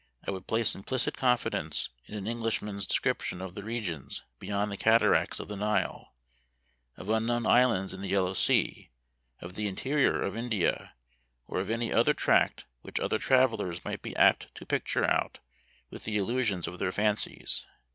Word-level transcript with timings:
I 0.27 0.31
would 0.31 0.47
place 0.47 0.73
implicit 0.73 1.15
confidence 1.15 1.89
in 2.07 2.15
an 2.17 2.25
Englishman's 2.25 2.87
description 2.87 3.39
of 3.39 3.53
the 3.53 3.61
regions 3.61 4.23
beyond 4.39 4.71
the 4.71 4.75
cataracts 4.77 5.39
of 5.39 5.47
the 5.47 5.55
Nile; 5.55 6.15
of 6.97 7.07
unknown 7.07 7.45
islands 7.45 7.93
in 7.93 8.01
the 8.01 8.07
Yellow 8.07 8.33
Sea; 8.33 8.89
of 9.41 9.53
the 9.53 9.67
interior 9.67 10.19
of 10.23 10.35
India; 10.35 10.95
or 11.47 11.59
of 11.59 11.69
any 11.69 11.93
other 11.93 12.15
tract 12.15 12.65
which 12.81 12.99
other 12.99 13.19
travellers 13.19 13.85
might 13.85 14.01
be 14.01 14.15
apt 14.15 14.47
to 14.55 14.65
picture 14.65 15.05
out 15.05 15.37
with 15.91 16.05
the 16.05 16.17
illusions 16.17 16.67
of 16.67 16.79
their 16.79 16.91
fancies. 16.91 17.67